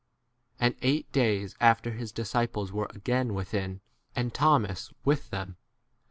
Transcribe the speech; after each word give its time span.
adds 0.59 0.73
'Thomas.' 0.79 0.79
eight 0.89 1.11
days 1.11 1.55
after 1.61 1.91
his 1.91 2.11
disciples 2.11 2.71
were 2.71 2.89
again 2.89 3.35
within, 3.35 3.81
and 4.15 4.33
Thomas 4.33 4.91
with 5.05 5.29
them. 5.29 5.57